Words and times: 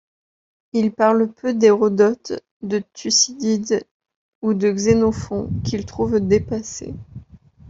Il 0.73 0.93
parle 0.93 1.31
peu 1.31 1.53
d'Hérodote, 1.53 2.33
de 2.63 2.79
Thucydide, 2.95 3.85
ou 4.41 4.55
de 4.55 4.71
Xénophon, 4.71 5.51
qu’il 5.63 5.85
trouve 5.85 6.19
dépassés. 6.19 6.95